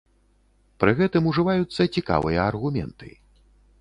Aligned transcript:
Пры 0.83 0.91
гэтым 1.01 1.23
ужываюцца 1.31 1.81
цікавыя 1.99 2.39
аргументы. 2.53 3.09